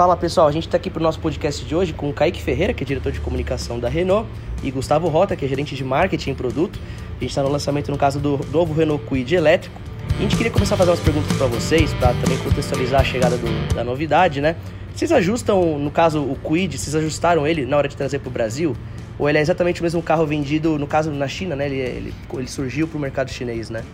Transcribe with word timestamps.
Fala 0.00 0.16
pessoal, 0.16 0.48
a 0.48 0.50
gente 0.50 0.66
está 0.66 0.78
aqui 0.78 0.88
para 0.88 0.98
o 0.98 1.02
nosso 1.02 1.20
podcast 1.20 1.62
de 1.62 1.76
hoje 1.76 1.92
com 1.92 2.08
o 2.08 2.12
Kaique 2.14 2.40
Ferreira, 2.40 2.72
que 2.72 2.82
é 2.82 2.86
diretor 2.86 3.12
de 3.12 3.20
comunicação 3.20 3.78
da 3.78 3.86
Renault, 3.86 4.26
e 4.62 4.70
Gustavo 4.70 5.08
Rota, 5.08 5.36
que 5.36 5.44
é 5.44 5.48
gerente 5.48 5.74
de 5.74 5.84
marketing 5.84 6.30
e 6.30 6.34
produto. 6.34 6.80
A 7.18 7.20
gente 7.20 7.28
está 7.28 7.42
no 7.42 7.50
lançamento, 7.50 7.90
no 7.90 7.98
caso, 7.98 8.18
do 8.18 8.40
novo 8.50 8.72
Renault 8.72 9.04
Kwid 9.04 9.34
elétrico. 9.34 9.78
A 10.18 10.22
gente 10.22 10.38
queria 10.38 10.50
começar 10.50 10.74
a 10.74 10.78
fazer 10.78 10.90
umas 10.92 11.00
perguntas 11.00 11.36
para 11.36 11.46
vocês, 11.48 11.92
para 11.92 12.14
também 12.14 12.38
contextualizar 12.38 13.02
a 13.02 13.04
chegada 13.04 13.36
do, 13.36 13.74
da 13.74 13.84
novidade, 13.84 14.40
né? 14.40 14.56
Vocês 14.94 15.12
ajustam, 15.12 15.78
no 15.78 15.90
caso, 15.90 16.22
o 16.22 16.34
Kwid, 16.34 16.78
vocês 16.78 16.94
ajustaram 16.94 17.46
ele 17.46 17.66
na 17.66 17.76
hora 17.76 17.86
de 17.86 17.94
trazer 17.94 18.20
para 18.20 18.28
o 18.30 18.32
Brasil? 18.32 18.74
Ou 19.18 19.28
ele 19.28 19.36
é 19.36 19.42
exatamente 19.42 19.82
o 19.82 19.84
mesmo 19.84 20.02
carro 20.02 20.24
vendido, 20.24 20.78
no 20.78 20.86
caso, 20.86 21.10
na 21.10 21.28
China, 21.28 21.54
né? 21.54 21.66
Ele, 21.66 21.76
ele, 21.76 22.14
ele 22.32 22.48
surgiu 22.48 22.88
para 22.88 22.96
o 22.96 23.00
mercado 23.02 23.30
chinês, 23.30 23.68
né? 23.68 23.84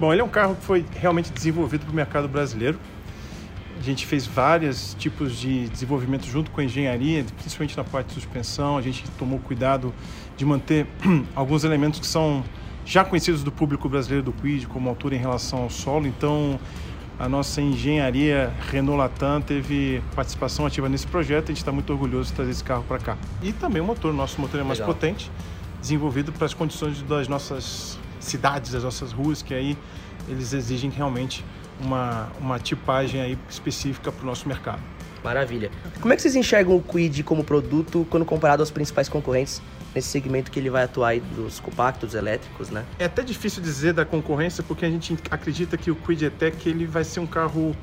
Bom, 0.00 0.12
ele 0.12 0.20
é 0.20 0.24
um 0.24 0.28
carro 0.28 0.56
que 0.56 0.64
foi 0.64 0.84
realmente 1.00 1.30
desenvolvido 1.30 1.84
para 1.84 1.92
o 1.92 1.94
mercado 1.94 2.26
brasileiro. 2.26 2.76
A 3.84 3.86
gente 3.86 4.06
fez 4.06 4.26
vários 4.26 4.96
tipos 4.98 5.38
de 5.38 5.68
desenvolvimento 5.68 6.24
junto 6.24 6.50
com 6.50 6.58
a 6.58 6.64
engenharia, 6.64 7.22
principalmente 7.36 7.76
na 7.76 7.84
parte 7.84 8.06
de 8.06 8.14
suspensão. 8.14 8.78
A 8.78 8.80
gente 8.80 9.04
tomou 9.18 9.38
cuidado 9.38 9.92
de 10.38 10.44
manter 10.46 10.86
alguns 11.36 11.64
elementos 11.64 12.00
que 12.00 12.06
são 12.06 12.42
já 12.86 13.04
conhecidos 13.04 13.44
do 13.44 13.52
público 13.52 13.86
brasileiro 13.86 14.24
do 14.24 14.32
Quid, 14.32 14.66
como 14.68 14.88
altura 14.88 15.16
em 15.16 15.18
relação 15.18 15.64
ao 15.64 15.68
solo. 15.68 16.06
Então, 16.06 16.58
a 17.18 17.28
nossa 17.28 17.60
engenharia 17.60 18.54
Renault 18.70 18.96
Latam 18.96 19.42
teve 19.42 20.02
participação 20.14 20.64
ativa 20.64 20.88
nesse 20.88 21.06
projeto. 21.06 21.44
A 21.44 21.48
gente 21.48 21.58
está 21.58 21.70
muito 21.70 21.92
orgulhoso 21.92 22.30
de 22.30 22.36
trazer 22.36 22.52
esse 22.52 22.64
carro 22.64 22.84
para 22.84 22.98
cá. 22.98 23.18
E 23.42 23.52
também 23.52 23.82
o 23.82 23.84
motor, 23.84 24.14
nosso 24.14 24.40
motor 24.40 24.60
é 24.60 24.64
mais 24.64 24.78
Legal. 24.78 24.94
potente, 24.94 25.30
desenvolvido 25.78 26.32
para 26.32 26.46
as 26.46 26.54
condições 26.54 27.02
das 27.02 27.28
nossas 27.28 27.98
cidades, 28.18 28.72
das 28.72 28.82
nossas 28.82 29.12
ruas, 29.12 29.42
que 29.42 29.52
aí 29.52 29.76
eles 30.26 30.54
exigem 30.54 30.88
realmente 30.88 31.44
uma, 31.80 32.28
uma 32.40 32.58
tipagem 32.58 33.20
aí 33.20 33.38
específica 33.48 34.10
para 34.12 34.22
o 34.22 34.26
nosso 34.26 34.48
mercado. 34.48 34.82
Maravilha. 35.22 35.70
Como 36.00 36.12
é 36.12 36.16
que 36.16 36.22
vocês 36.22 36.36
enxergam 36.36 36.76
o 36.76 36.82
Quid 36.82 37.22
como 37.22 37.42
produto 37.42 38.06
quando 38.10 38.26
comparado 38.26 38.62
aos 38.62 38.70
principais 38.70 39.08
concorrentes 39.08 39.62
nesse 39.94 40.08
segmento 40.08 40.50
que 40.50 40.58
ele 40.58 40.68
vai 40.68 40.84
atuar 40.84 41.08
aí 41.08 41.20
dos 41.20 41.60
compactos 41.60 42.14
elétricos, 42.14 42.68
né? 42.68 42.84
É 42.98 43.06
até 43.06 43.22
difícil 43.22 43.62
dizer 43.62 43.94
da 43.94 44.04
concorrência 44.04 44.62
porque 44.62 44.84
a 44.84 44.90
gente 44.90 45.16
acredita 45.30 45.78
que 45.78 45.90
o 45.90 45.96
Quid 45.96 46.26
E-Tech 46.26 46.68
ele 46.68 46.84
vai 46.84 47.04
ser 47.04 47.20
um 47.20 47.26
carro 47.26 47.74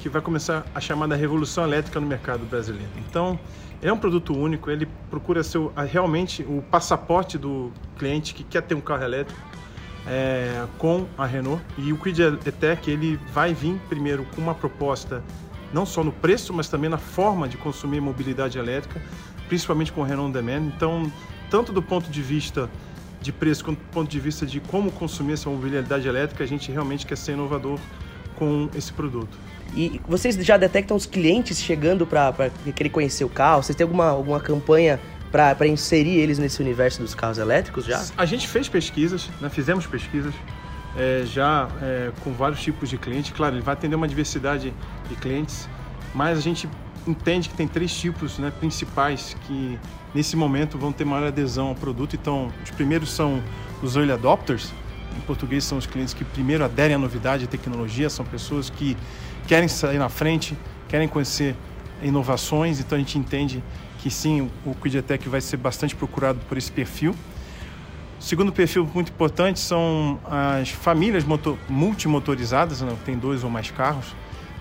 que 0.00 0.08
vai 0.08 0.20
começar 0.20 0.66
a 0.74 0.80
chamada 0.80 1.14
revolução 1.14 1.64
elétrica 1.64 2.00
no 2.00 2.06
mercado 2.06 2.44
brasileiro. 2.44 2.90
Então, 3.08 3.38
ele 3.80 3.90
é 3.90 3.92
um 3.92 3.98
produto 3.98 4.36
único, 4.36 4.70
ele 4.70 4.88
procura 5.08 5.42
ser 5.44 5.60
realmente 5.90 6.42
o 6.42 6.62
passaporte 6.70 7.38
do 7.38 7.70
cliente 7.98 8.34
que 8.34 8.42
quer 8.42 8.62
ter 8.62 8.74
um 8.74 8.80
carro 8.80 9.04
elétrico 9.04 9.40
é, 10.06 10.64
com 10.78 11.06
a 11.16 11.26
Renault. 11.26 11.62
E 11.78 11.92
o 11.92 11.98
Quid 11.98 12.20
E-Tech 12.46 12.90
ele 12.90 13.18
vai 13.32 13.54
vir 13.54 13.80
primeiro 13.88 14.24
com 14.34 14.40
uma 14.40 14.54
proposta 14.54 15.22
não 15.72 15.84
só 15.84 16.04
no 16.04 16.12
preço, 16.12 16.52
mas 16.52 16.68
também 16.68 16.88
na 16.88 16.98
forma 16.98 17.48
de 17.48 17.56
consumir 17.56 18.00
mobilidade 18.00 18.58
elétrica, 18.58 19.02
principalmente 19.48 19.92
com 19.92 20.02
o 20.02 20.04
Renault 20.04 20.32
Demand. 20.32 20.68
Então, 20.76 21.10
tanto 21.50 21.72
do 21.72 21.82
ponto 21.82 22.08
de 22.10 22.22
vista 22.22 22.70
de 23.20 23.32
preço 23.32 23.64
quanto 23.64 23.78
do 23.78 23.90
ponto 23.90 24.08
de 24.08 24.20
vista 24.20 24.46
de 24.46 24.60
como 24.60 24.92
consumir 24.92 25.32
essa 25.32 25.48
mobilidade 25.48 26.06
elétrica, 26.06 26.44
a 26.44 26.46
gente 26.46 26.70
realmente 26.70 27.06
quer 27.06 27.16
ser 27.16 27.32
inovador 27.32 27.80
com 28.36 28.68
esse 28.74 28.92
produto. 28.92 29.36
E 29.74 30.00
vocês 30.06 30.36
já 30.36 30.56
detectam 30.56 30.96
os 30.96 31.06
clientes 31.06 31.60
chegando 31.60 32.06
para 32.06 32.50
querer 32.76 32.90
conhecer 32.90 33.24
o 33.24 33.28
carro? 33.28 33.62
Vocês 33.62 33.74
têm 33.74 33.84
alguma, 33.84 34.10
alguma 34.10 34.38
campanha 34.38 35.00
para 35.34 35.66
inserir 35.66 36.20
eles 36.20 36.38
nesse 36.38 36.62
universo 36.62 37.02
dos 37.02 37.12
carros 37.12 37.38
elétricos 37.38 37.84
já? 37.84 38.04
A 38.16 38.24
gente 38.24 38.46
fez 38.46 38.68
pesquisas, 38.68 39.28
né? 39.40 39.48
fizemos 39.48 39.84
pesquisas 39.84 40.32
é, 40.96 41.24
já 41.26 41.68
é, 41.82 42.12
com 42.22 42.32
vários 42.32 42.62
tipos 42.62 42.88
de 42.88 42.96
clientes. 42.96 43.32
Claro, 43.32 43.56
ele 43.56 43.62
vai 43.62 43.72
atender 43.72 43.96
uma 43.96 44.06
diversidade 44.06 44.72
de 45.08 45.16
clientes, 45.16 45.68
mas 46.14 46.38
a 46.38 46.40
gente 46.40 46.68
entende 47.04 47.48
que 47.48 47.56
tem 47.56 47.66
três 47.66 47.92
tipos 47.92 48.38
né, 48.38 48.52
principais 48.60 49.36
que 49.44 49.76
nesse 50.14 50.36
momento 50.36 50.78
vão 50.78 50.92
ter 50.92 51.04
maior 51.04 51.26
adesão 51.26 51.66
ao 51.66 51.74
produto. 51.74 52.14
Então, 52.14 52.52
os 52.62 52.70
primeiros 52.70 53.10
são 53.10 53.42
os 53.82 53.96
early 53.96 54.12
adopters, 54.12 54.72
em 55.18 55.20
português 55.22 55.64
são 55.64 55.78
os 55.78 55.86
clientes 55.86 56.14
que 56.14 56.24
primeiro 56.24 56.64
aderem 56.64 56.94
à 56.94 56.98
novidade 56.98 57.42
e 57.42 57.46
tecnologia, 57.48 58.08
são 58.08 58.24
pessoas 58.24 58.70
que 58.70 58.96
querem 59.48 59.66
sair 59.66 59.98
na 59.98 60.08
frente, 60.08 60.56
querem 60.88 61.08
conhecer 61.08 61.56
inovações, 62.04 62.78
então 62.78 62.96
a 62.96 62.98
gente 62.98 63.18
entende 63.18 63.64
que 63.98 64.10
sim, 64.10 64.50
o 64.64 64.74
Quidetec 64.74 65.28
vai 65.28 65.40
ser 65.40 65.56
bastante 65.56 65.96
procurado 65.96 66.38
por 66.48 66.58
esse 66.58 66.70
perfil. 66.70 67.14
O 68.20 68.22
segundo 68.22 68.52
perfil 68.52 68.88
muito 68.94 69.10
importante 69.10 69.58
são 69.58 70.20
as 70.24 70.68
famílias 70.70 71.24
motor, 71.24 71.58
multimotorizadas, 71.68 72.82
né? 72.82 72.94
tem 73.04 73.16
dois 73.16 73.42
ou 73.42 73.50
mais 73.50 73.70
carros. 73.70 74.14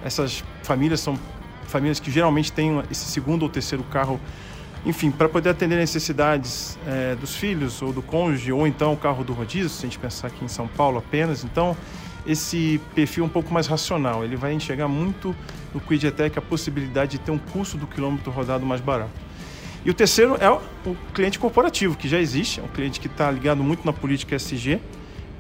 Essas 0.03 0.43
famílias 0.63 0.99
são 0.99 1.19
famílias 1.67 1.99
que 1.99 2.11
geralmente 2.11 2.51
têm 2.51 2.81
esse 2.89 3.05
segundo 3.05 3.43
ou 3.43 3.49
terceiro 3.49 3.83
carro, 3.85 4.19
enfim, 4.85 5.11
para 5.11 5.29
poder 5.29 5.49
atender 5.49 5.75
necessidades 5.75 6.77
é, 6.85 7.15
dos 7.15 7.35
filhos 7.35 7.81
ou 7.81 7.93
do 7.93 8.01
cônjuge, 8.01 8.51
ou 8.51 8.67
então 8.67 8.93
o 8.93 8.97
carro 8.97 9.23
do 9.23 9.33
rodízio, 9.33 9.69
se 9.69 9.79
a 9.79 9.89
gente 9.89 9.99
pensar 9.99 10.27
aqui 10.27 10.43
em 10.43 10.49
São 10.49 10.67
Paulo 10.67 10.97
apenas. 10.97 11.43
Então, 11.43 11.75
esse 12.25 12.79
perfil 12.95 13.25
um 13.25 13.29
pouco 13.29 13.53
mais 13.53 13.67
racional, 13.67 14.23
ele 14.23 14.35
vai 14.35 14.53
enxergar 14.53 14.87
muito 14.87 15.35
no 15.73 15.81
Quidetec 15.81 16.37
a 16.37 16.41
possibilidade 16.41 17.11
de 17.11 17.19
ter 17.19 17.31
um 17.31 17.37
custo 17.37 17.77
do 17.77 17.87
quilômetro 17.87 18.31
rodado 18.31 18.65
mais 18.65 18.81
barato. 18.81 19.11
E 19.85 19.89
o 19.89 19.93
terceiro 19.93 20.37
é 20.39 20.49
o 20.49 20.95
cliente 21.13 21.37
corporativo, 21.37 21.97
que 21.97 22.07
já 22.07 22.19
existe, 22.19 22.61
é 22.61 22.63
um 22.63 22.67
cliente 22.67 22.99
que 22.99 23.07
está 23.07 23.29
ligado 23.29 23.61
muito 23.61 23.85
na 23.85 23.91
política 23.91 24.35
SG, 24.35 24.79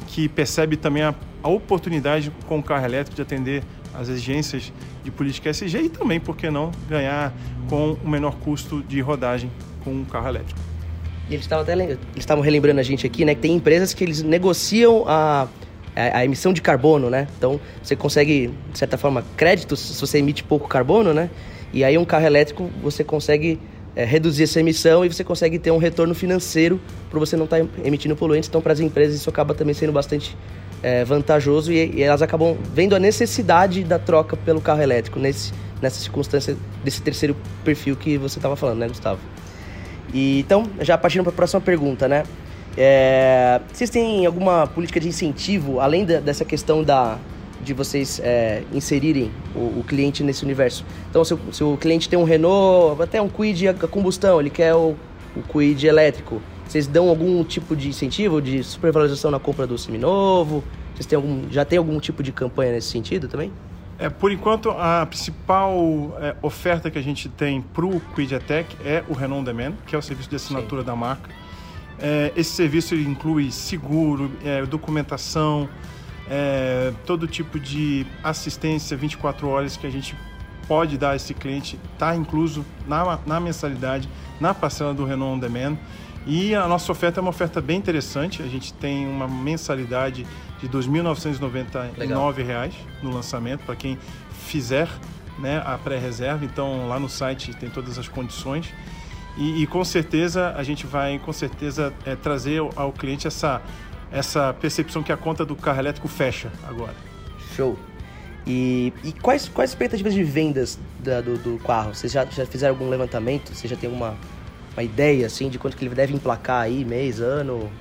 que 0.07 0.27
percebe 0.27 0.75
também 0.75 1.03
a, 1.03 1.15
a 1.41 1.47
oportunidade 1.47 2.31
com 2.45 2.59
o 2.59 2.63
carro 2.63 2.85
elétrico 2.85 3.15
de 3.15 3.21
atender 3.21 3.63
as 3.93 4.09
exigências 4.09 4.73
de 5.03 5.11
política 5.11 5.49
SG 5.49 5.83
e 5.83 5.89
também, 5.89 6.19
por 6.19 6.35
que 6.35 6.49
não, 6.49 6.71
ganhar 6.89 7.33
com 7.69 7.93
o 8.03 8.09
menor 8.09 8.35
custo 8.35 8.83
de 8.83 8.99
rodagem 8.99 9.49
com 9.83 9.93
um 9.93 10.03
carro 10.03 10.27
elétrico. 10.27 10.59
E 11.29 11.35
eles 11.35 11.45
estavam 11.45 11.65
eles 11.73 11.97
estavam 12.17 12.43
relembrando 12.43 12.79
a 12.79 12.83
gente 12.83 13.07
aqui, 13.07 13.23
né, 13.23 13.33
que 13.33 13.41
tem 13.41 13.55
empresas 13.55 13.93
que 13.93 14.03
eles 14.03 14.21
negociam 14.21 15.05
a, 15.07 15.47
a, 15.95 16.19
a, 16.19 16.25
emissão 16.25 16.53
de 16.53 16.61
carbono, 16.61 17.09
né? 17.09 17.27
Então 17.37 17.59
você 17.81 17.95
consegue, 17.95 18.53
de 18.71 18.77
certa 18.77 18.97
forma, 18.97 19.23
créditos 19.35 19.79
se 19.79 19.99
você 19.99 20.17
emite 20.17 20.43
pouco 20.43 20.67
carbono, 20.67 21.13
né? 21.13 21.29
E 21.71 21.83
aí 21.83 21.97
um 21.97 22.05
carro 22.05 22.25
elétrico 22.25 22.69
você 22.81 23.03
consegue 23.03 23.59
é, 23.95 24.03
reduzir 24.03 24.43
essa 24.43 24.59
emissão 24.59 25.05
e 25.05 25.11
você 25.11 25.23
consegue 25.23 25.59
ter 25.59 25.71
um 25.71 25.77
retorno 25.77 26.15
financeiro 26.15 26.79
para 27.09 27.19
você 27.19 27.35
não 27.35 27.45
estar 27.45 27.59
tá 27.59 27.65
emitindo 27.83 28.15
poluentes. 28.15 28.49
Então, 28.49 28.61
para 28.61 28.73
as 28.73 28.79
empresas, 28.79 29.15
isso 29.15 29.29
acaba 29.29 29.53
também 29.53 29.73
sendo 29.73 29.91
bastante 29.91 30.35
é, 30.81 31.03
vantajoso 31.05 31.71
e, 31.71 31.95
e, 31.95 32.03
elas 32.03 32.21
acabam 32.21 32.57
vendo 32.73 32.95
a 32.95 32.99
necessidade 32.99 33.83
da 33.83 33.99
troca 33.99 34.35
pelo 34.35 34.59
carro 34.59 34.81
elétrico 34.81 35.19
nesse, 35.19 35.53
nessa 35.81 35.99
circunstância 35.99 36.57
desse 36.83 37.01
terceiro 37.01 37.35
perfil 37.63 37.95
que 37.95 38.17
você 38.17 38.39
estava 38.39 38.55
falando, 38.55 38.79
né, 38.79 38.87
Gustavo? 38.87 39.19
E, 40.13 40.39
então, 40.39 40.69
já 40.81 40.97
partindo 40.97 41.23
para 41.23 41.31
a 41.31 41.35
próxima 41.35 41.61
pergunta, 41.61 42.07
né? 42.07 42.23
É, 42.77 43.61
vocês 43.71 43.89
têm 43.89 44.25
alguma 44.25 44.65
política 44.67 44.99
de 44.99 45.07
incentivo, 45.07 45.79
além 45.79 46.05
da, 46.05 46.19
dessa 46.19 46.43
questão 46.43 46.83
da, 46.83 47.19
de 47.63 47.73
vocês 47.73 48.19
é, 48.23 48.63
inserirem 48.73 49.31
o, 49.55 49.79
o, 49.79 49.83
cliente 49.87 50.23
nesse 50.23 50.43
universo. 50.43 50.85
Então, 51.09 51.23
se 51.23 51.33
o, 51.33 51.39
se 51.51 51.63
o, 51.63 51.77
cliente 51.77 52.09
tem 52.09 52.17
um 52.17 52.23
Renault, 52.23 53.01
até 53.01 53.21
um 53.21 53.29
Quid 53.29 53.67
a 53.67 53.73
combustão, 53.73 54.39
ele 54.39 54.49
quer 54.49 54.73
o, 54.73 54.95
o 55.35 55.41
Quid 55.51 55.85
elétrico, 55.85 56.41
vocês 56.65 56.87
dão 56.87 57.09
algum 57.09 57.43
tipo 57.43 57.75
de 57.75 57.89
incentivo, 57.89 58.41
de 58.41 58.63
supervalorização 58.63 59.29
na 59.29 59.39
compra 59.39 59.67
do 59.67 59.77
seminovo? 59.77 60.63
Vocês 60.93 61.05
têm 61.05 61.15
algum, 61.15 61.49
já 61.51 61.63
tem 61.65 61.77
algum 61.77 61.99
tipo 61.99 62.23
de 62.23 62.31
campanha 62.31 62.71
nesse 62.71 62.89
sentido 62.89 63.27
também? 63.27 63.51
É, 63.99 64.09
por 64.09 64.31
enquanto, 64.31 64.71
a 64.71 65.05
principal 65.05 66.17
é, 66.19 66.35
oferta 66.41 66.89
que 66.89 66.97
a 66.97 67.01
gente 67.01 67.29
tem 67.29 67.61
para 67.61 67.85
o 67.85 68.01
Quid 68.15 68.39
Tech 68.39 68.75
é 68.83 69.03
o 69.07 69.13
Renault 69.13 69.45
Demand, 69.45 69.73
que 69.85 69.95
é 69.95 69.97
o 69.97 70.01
serviço 70.01 70.29
de 70.29 70.35
assinatura 70.35 70.81
Sim. 70.81 70.87
da 70.87 70.95
marca. 70.95 71.29
É, 71.99 72.31
esse 72.35 72.51
serviço 72.51 72.95
inclui 72.95 73.51
seguro, 73.51 74.31
é, 74.43 74.65
documentação, 74.65 75.69
é, 76.29 76.91
todo 77.05 77.27
tipo 77.27 77.59
de 77.59 78.05
assistência 78.23 78.95
24 78.95 79.47
horas 79.47 79.77
que 79.77 79.85
a 79.85 79.89
gente 79.89 80.15
pode 80.67 80.97
dar 80.97 81.11
a 81.11 81.15
esse 81.15 81.33
cliente 81.33 81.77
está 81.93 82.15
incluso 82.15 82.65
na, 82.87 83.19
na 83.25 83.39
mensalidade, 83.39 84.09
na 84.39 84.53
parcela 84.53 84.93
do 84.93 85.05
Renault 85.05 85.35
On 85.35 85.39
Demand. 85.39 85.77
E 86.25 86.55
a 86.55 86.67
nossa 86.67 86.89
oferta 86.91 87.19
é 87.19 87.21
uma 87.21 87.31
oferta 87.31 87.59
bem 87.59 87.77
interessante. 87.77 88.41
A 88.41 88.47
gente 88.47 88.73
tem 88.73 89.05
uma 89.05 89.27
mensalidade 89.27 90.25
de 90.59 90.67
R$ 90.67 90.73
2.999 90.73 92.71
no 93.01 93.11
lançamento 93.11 93.65
para 93.65 93.75
quem 93.75 93.97
fizer 94.45 94.87
né, 95.37 95.61
a 95.65 95.77
pré-reserva. 95.77 96.45
Então 96.45 96.87
lá 96.87 96.97
no 96.97 97.09
site 97.09 97.53
tem 97.53 97.69
todas 97.69 97.99
as 97.99 98.07
condições. 98.07 98.73
E, 99.37 99.63
e 99.63 99.67
com 99.67 99.83
certeza 99.83 100.53
a 100.55 100.63
gente 100.63 100.85
vai 100.85 101.19
com 101.19 101.33
certeza 101.33 101.93
é, 102.05 102.15
trazer 102.15 102.59
ao, 102.59 102.71
ao 102.75 102.91
cliente 102.91 103.27
essa 103.27 103.61
essa 104.11 104.53
percepção 104.53 105.01
que 105.01 105.11
a 105.11 105.17
conta 105.17 105.43
do 105.43 105.55
carro 105.55 105.79
elétrico 105.79 106.07
fecha 106.07 106.51
agora. 106.67 106.93
Show. 107.55 107.77
E, 108.45 108.93
e 109.03 109.11
quais, 109.11 109.49
quais 109.49 109.71
expectativas 109.71 110.13
de 110.13 110.23
vendas 110.23 110.77
da, 110.99 111.19
do, 111.19 111.37
do, 111.37 111.57
carro? 111.57 111.95
Vocês 111.95 112.13
já, 112.13 112.23
já 112.25 112.45
fizeram 112.45 112.75
algum 112.75 112.89
levantamento? 112.89 113.55
Você 113.55 113.67
já 113.67 113.75
tem 113.75 113.89
alguma 113.89 114.15
uma 114.73 114.83
ideia 114.83 115.25
assim 115.25 115.49
de 115.49 115.57
quanto 115.57 115.77
que 115.77 115.85
ele 115.85 115.93
deve 115.93 116.13
emplacar 116.13 116.61
aí, 116.61 116.83
mês, 116.83 117.19
ano? 117.19 117.71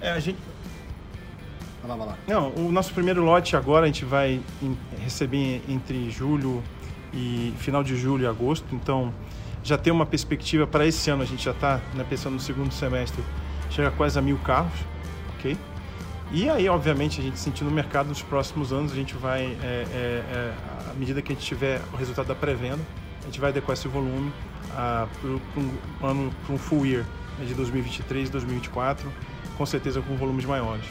É, 0.00 0.10
a 0.10 0.20
gente. 0.20 0.38
Vai 1.80 1.90
lá, 1.90 1.96
vai 1.96 2.06
lá. 2.08 2.18
Não, 2.26 2.50
o 2.54 2.72
nosso 2.72 2.92
primeiro 2.92 3.22
lote 3.22 3.56
agora 3.56 3.84
a 3.84 3.86
gente 3.86 4.04
vai 4.04 4.40
receber 5.00 5.62
entre 5.68 6.10
julho 6.10 6.62
e 7.12 7.52
final 7.58 7.82
de 7.82 7.96
julho 7.96 8.24
e 8.24 8.26
agosto. 8.26 8.66
Então, 8.74 9.12
já 9.64 9.78
tem 9.78 9.92
uma 9.92 10.04
perspectiva 10.04 10.66
para 10.66 10.86
esse 10.86 11.10
ano. 11.10 11.22
A 11.22 11.26
gente 11.26 11.42
já 11.42 11.50
está 11.50 11.80
né, 11.94 12.04
pensando 12.08 12.34
no 12.34 12.40
segundo 12.40 12.72
semestre, 12.72 13.24
chega 13.70 13.90
quase 13.90 14.18
a 14.18 14.22
mil 14.22 14.36
carros, 14.38 14.78
ok? 15.36 15.56
E 16.30 16.48
aí, 16.48 16.68
obviamente, 16.68 17.20
a 17.20 17.24
gente 17.24 17.38
sentindo 17.38 17.70
no 17.70 17.74
mercado 17.74 18.08
nos 18.08 18.22
próximos 18.22 18.72
anos, 18.72 18.92
a 18.92 18.94
gente 18.94 19.14
vai, 19.14 19.44
é, 19.44 19.46
é, 19.62 20.24
é, 20.30 20.54
à 20.90 20.94
medida 20.94 21.22
que 21.22 21.32
a 21.32 21.34
gente 21.34 21.44
tiver 21.44 21.80
o 21.92 21.96
resultado 21.96 22.26
da 22.26 22.34
pré-venda, 22.34 22.80
a 23.22 23.24
gente 23.26 23.40
vai 23.40 23.50
adequar 23.50 23.74
esse 23.74 23.88
volume 23.88 24.32
para 24.70 25.06
um 25.56 26.06
ano, 26.06 26.32
para 26.44 26.54
um 26.54 26.58
full 26.58 26.84
year 26.84 27.04
né, 27.38 27.46
de 27.46 27.54
2023 27.54 28.28
e 28.28 28.32
2024, 28.32 29.10
com 29.56 29.64
certeza 29.64 30.02
com 30.02 30.16
volumes 30.16 30.44
maiores. 30.44 30.84